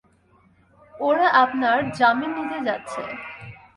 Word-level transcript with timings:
ওরা 0.95 1.27
আপনার 1.43 1.77
জামিন 1.97 2.31
নিতে 2.37 2.59
যাচ্ছে। 2.67 3.01